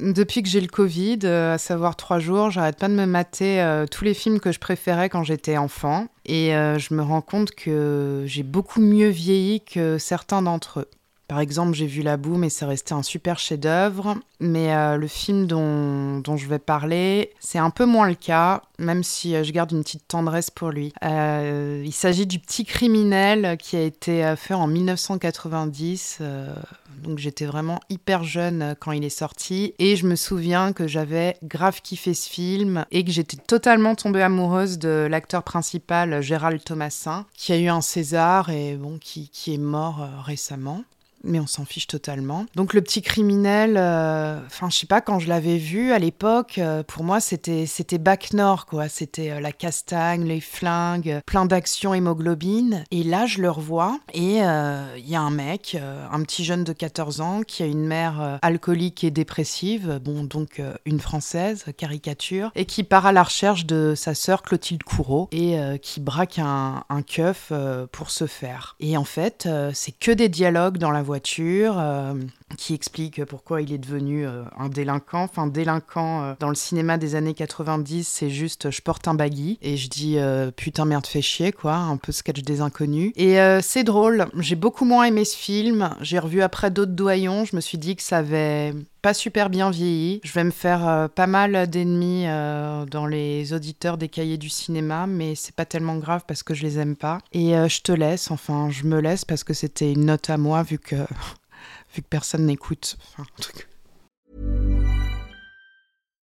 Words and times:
Depuis 0.00 0.44
que 0.44 0.48
j'ai 0.48 0.60
le 0.60 0.68
Covid, 0.68 1.18
euh, 1.24 1.54
à 1.54 1.58
savoir 1.58 1.96
trois 1.96 2.20
jours, 2.20 2.50
j'arrête 2.50 2.78
pas 2.78 2.88
de 2.88 2.94
me 2.94 3.04
mater 3.04 3.60
euh, 3.60 3.86
tous 3.86 4.04
les 4.04 4.14
films 4.14 4.38
que 4.38 4.52
je 4.52 4.60
préférais 4.60 5.08
quand 5.08 5.24
j'étais 5.24 5.56
enfant. 5.56 6.06
Et 6.24 6.54
euh, 6.54 6.78
je 6.78 6.94
me 6.94 7.02
rends 7.02 7.20
compte 7.20 7.50
que 7.50 8.22
j'ai 8.24 8.44
beaucoup 8.44 8.80
mieux 8.80 9.08
vieilli 9.08 9.60
que 9.60 9.98
certains 9.98 10.42
d'entre 10.42 10.80
eux. 10.80 10.88
Par 11.28 11.40
exemple, 11.40 11.74
j'ai 11.74 11.86
vu 11.86 12.00
La 12.00 12.16
Boue, 12.16 12.38
mais 12.38 12.48
c'est 12.48 12.64
resté 12.64 12.94
un 12.94 13.02
super 13.02 13.38
chef-d'œuvre. 13.38 14.16
Mais 14.40 14.74
euh, 14.74 14.96
le 14.96 15.06
film 15.08 15.46
dont, 15.46 16.20
dont, 16.20 16.38
je 16.38 16.48
vais 16.48 16.58
parler, 16.58 17.32
c'est 17.38 17.58
un 17.58 17.68
peu 17.68 17.84
moins 17.84 18.08
le 18.08 18.14
cas, 18.14 18.62
même 18.78 19.02
si 19.02 19.34
euh, 19.34 19.44
je 19.44 19.52
garde 19.52 19.72
une 19.72 19.82
petite 19.82 20.08
tendresse 20.08 20.50
pour 20.50 20.70
lui. 20.70 20.94
Euh, 21.04 21.82
il 21.84 21.92
s'agit 21.92 22.26
du 22.26 22.38
Petit 22.38 22.64
criminel 22.64 23.58
qui 23.58 23.76
a 23.76 23.82
été 23.82 24.34
fait 24.38 24.54
en 24.54 24.66
1990. 24.66 26.18
Euh, 26.22 26.54
donc 27.02 27.18
j'étais 27.18 27.44
vraiment 27.44 27.78
hyper 27.90 28.24
jeune 28.24 28.74
quand 28.80 28.92
il 28.92 29.04
est 29.04 29.10
sorti. 29.10 29.74
Et 29.78 29.96
je 29.96 30.06
me 30.06 30.16
souviens 30.16 30.72
que 30.72 30.86
j'avais 30.86 31.36
grave 31.42 31.82
kiffé 31.82 32.14
ce 32.14 32.28
film 32.30 32.86
et 32.90 33.04
que 33.04 33.10
j'étais 33.10 33.36
totalement 33.36 33.94
tombée 33.94 34.22
amoureuse 34.22 34.78
de 34.78 35.06
l'acteur 35.10 35.42
principal, 35.42 36.22
Gérald 36.22 36.64
Thomasin, 36.64 37.26
qui 37.34 37.52
a 37.52 37.58
eu 37.58 37.68
un 37.68 37.82
César 37.82 38.48
et 38.48 38.76
bon, 38.76 38.98
qui, 38.98 39.28
qui 39.28 39.52
est 39.52 39.58
mort 39.58 40.08
récemment 40.24 40.84
mais 41.24 41.40
on 41.40 41.46
s'en 41.46 41.64
fiche 41.64 41.86
totalement. 41.86 42.46
Donc 42.54 42.74
le 42.74 42.80
petit 42.80 43.02
criminel, 43.02 43.72
enfin 43.72 44.66
euh, 44.66 44.70
je 44.70 44.76
sais 44.76 44.86
pas 44.86 45.00
quand 45.00 45.18
je 45.18 45.28
l'avais 45.28 45.58
vu 45.58 45.92
à 45.92 45.98
l'époque, 45.98 46.58
euh, 46.58 46.82
pour 46.82 47.04
moi 47.04 47.20
c'était 47.20 47.66
c'était 47.66 47.98
Bac 47.98 48.32
Nord 48.32 48.66
quoi, 48.66 48.88
c'était 48.88 49.30
euh, 49.30 49.40
la 49.40 49.52
castagne, 49.52 50.24
les 50.24 50.40
flingues, 50.40 51.20
plein 51.26 51.46
d'action 51.46 51.94
hémoglobine. 51.94 52.84
Et 52.90 53.02
là 53.02 53.26
je 53.26 53.40
le 53.40 53.50
revois 53.50 53.98
et 54.14 54.38
il 54.38 55.08
y 55.08 55.14
a 55.14 55.20
un 55.20 55.30
mec, 55.30 55.76
un 56.10 56.22
petit 56.22 56.44
jeune 56.44 56.64
de 56.64 56.72
14 56.72 57.20
ans 57.20 57.42
qui 57.46 57.62
a 57.62 57.66
une 57.66 57.86
mère 57.86 58.38
alcoolique 58.42 59.04
et 59.04 59.10
dépressive, 59.10 60.00
bon 60.02 60.24
donc 60.24 60.62
une 60.84 61.00
française 61.00 61.64
caricature, 61.76 62.50
et 62.54 62.64
qui 62.64 62.84
part 62.84 63.06
à 63.06 63.12
la 63.12 63.22
recherche 63.22 63.66
de 63.66 63.94
sa 63.96 64.14
sœur 64.14 64.42
Clotilde 64.42 64.82
Courreau 64.82 65.28
et 65.32 65.58
qui 65.82 66.00
braque 66.00 66.38
un, 66.38 66.84
un 66.88 67.02
keuf 67.02 67.52
pour 67.92 68.10
se 68.10 68.26
faire. 68.26 68.76
Et 68.80 68.96
en 68.96 69.04
fait 69.04 69.48
c'est 69.72 69.92
que 69.92 70.10
des 70.10 70.28
dialogues 70.28 70.78
dans 70.78 70.90
la 70.90 71.02
voiture, 71.08 71.76
euh, 71.78 72.12
qui 72.58 72.74
explique 72.74 73.24
pourquoi 73.24 73.62
il 73.62 73.72
est 73.72 73.78
devenu 73.78 74.26
euh, 74.26 74.42
un 74.58 74.68
délinquant. 74.68 75.22
Enfin, 75.22 75.46
délinquant 75.46 76.22
euh, 76.22 76.34
dans 76.38 76.50
le 76.50 76.54
cinéma 76.54 76.98
des 76.98 77.14
années 77.14 77.32
90, 77.32 78.06
c'est 78.06 78.28
juste 78.28 78.70
je 78.70 78.82
porte 78.82 79.08
un 79.08 79.14
baggy 79.14 79.58
et 79.62 79.78
je 79.78 79.88
dis 79.88 80.18
putain 80.56 80.84
merde 80.84 81.06
fais 81.06 81.22
chier 81.22 81.50
quoi, 81.52 81.74
un 81.74 81.96
peu 81.96 82.12
sketch 82.12 82.42
des 82.42 82.60
inconnus. 82.60 83.12
Et 83.16 83.38
c'est 83.62 83.84
drôle, 83.84 84.26
j'ai 84.38 84.56
beaucoup 84.56 84.84
moins 84.84 85.04
aimé 85.04 85.24
ce 85.24 85.36
film. 85.36 85.90
J'ai 86.02 86.18
revu 86.18 86.42
après 86.42 86.70
d'autres 86.70 86.92
doyons, 86.92 87.44
je 87.44 87.56
me 87.56 87.60
suis 87.60 87.78
dit 87.78 87.96
que 87.96 88.02
ça 88.02 88.18
avait 88.18 88.74
super 89.14 89.50
bien 89.50 89.70
vieilli. 89.70 90.20
Je 90.24 90.32
vais 90.32 90.44
me 90.44 90.50
faire 90.50 90.86
euh, 90.86 91.08
pas 91.08 91.26
mal 91.26 91.68
d'ennemis 91.68 92.24
euh, 92.26 92.84
dans 92.86 93.06
les 93.06 93.52
auditeurs 93.52 93.98
des 93.98 94.08
cahiers 94.08 94.38
du 94.38 94.48
cinéma, 94.48 95.06
mais 95.06 95.34
c'est 95.34 95.54
pas 95.54 95.64
tellement 95.64 95.96
grave 95.96 96.24
parce 96.26 96.42
que 96.42 96.54
je 96.54 96.62
les 96.62 96.78
aime 96.78 96.96
pas. 96.96 97.18
Et 97.32 97.56
euh, 97.56 97.68
je 97.68 97.80
te 97.80 97.92
laisse, 97.92 98.30
enfin 98.30 98.70
je 98.70 98.84
me 98.84 99.00
laisse 99.00 99.24
parce 99.24 99.44
que 99.44 99.54
c'était 99.54 99.92
une 99.92 100.06
note 100.06 100.30
à 100.30 100.36
moi 100.36 100.62
vu 100.62 100.78
que 100.78 100.96
vu 101.94 102.02
que 102.02 102.08
personne 102.08 102.46
n'écoute. 102.46 102.96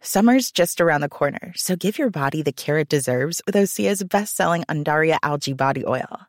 Summer's 0.00 0.52
just 0.52 0.80
around 0.80 1.02
the 1.02 1.08
corner, 1.08 1.52
so 1.56 1.74
give 1.74 1.98
your 1.98 2.10
body 2.10 2.42
the 2.42 2.52
care 2.52 2.78
it 2.78 2.88
deserves 2.88 3.42
with 3.44 3.56
Osea's 3.56 4.04
best-selling 4.04 4.62
Undaria 4.68 5.18
algae 5.22 5.52
body 5.52 5.84
oil. 5.84 6.28